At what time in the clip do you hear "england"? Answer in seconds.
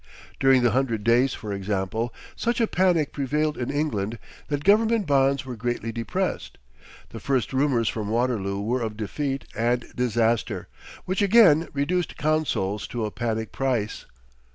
3.69-4.17